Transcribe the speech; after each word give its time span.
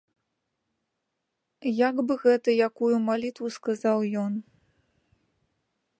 Як 1.87 1.95
бы 2.11 2.17
гэта 2.25 2.49
якую 2.69 2.91
малітву 3.11 3.47
сказаў 3.59 3.97
ён. 4.23 4.33